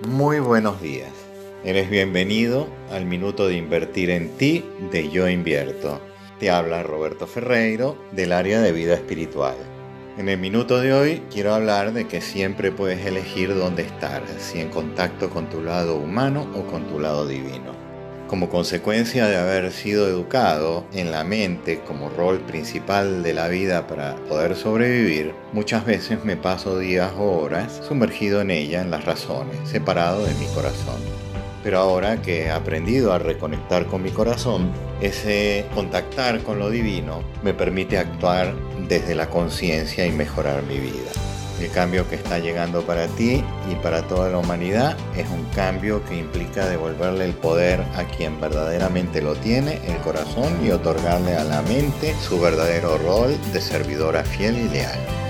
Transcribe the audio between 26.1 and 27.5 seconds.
me paso días o